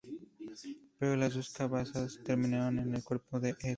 Pero 0.97 1.15
las 1.15 1.35
dos 1.35 1.51
cabezas 1.53 2.19
terminaron 2.25 2.79
en 2.79 2.95
el 2.95 3.03
cuerpo 3.03 3.39
de 3.39 3.51
Ed. 3.61 3.69